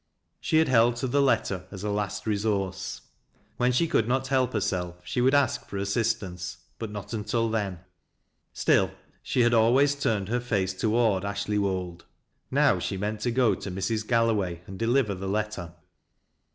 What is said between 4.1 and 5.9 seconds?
help herself she would ask for